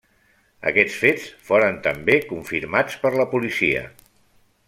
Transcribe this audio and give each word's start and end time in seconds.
Aquests 0.69 0.95
fets 1.01 1.27
foren 1.49 1.77
també 1.89 2.17
confirmats 2.33 2.97
per 3.05 3.13
la 3.21 3.27
policia. 3.35 3.87